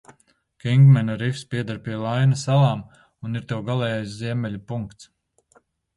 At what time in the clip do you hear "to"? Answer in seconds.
3.53-3.61